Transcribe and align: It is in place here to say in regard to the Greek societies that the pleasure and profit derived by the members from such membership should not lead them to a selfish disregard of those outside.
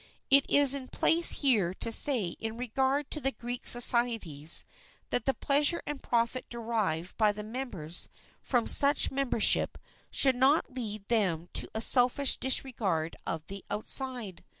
It 0.31 0.49
is 0.49 0.73
in 0.73 0.87
place 0.87 1.43
here 1.43 1.75
to 1.75 1.91
say 1.91 2.29
in 2.39 2.57
regard 2.57 3.11
to 3.11 3.19
the 3.21 3.31
Greek 3.31 3.67
societies 3.67 4.65
that 5.11 5.25
the 5.25 5.33
pleasure 5.35 5.83
and 5.85 6.01
profit 6.01 6.49
derived 6.49 7.15
by 7.17 7.31
the 7.31 7.43
members 7.43 8.09
from 8.41 8.65
such 8.65 9.11
membership 9.11 9.77
should 10.09 10.35
not 10.35 10.73
lead 10.73 11.07
them 11.07 11.49
to 11.53 11.69
a 11.75 11.81
selfish 11.81 12.37
disregard 12.37 13.15
of 13.27 13.45
those 13.45 13.61
outside. 13.69 14.43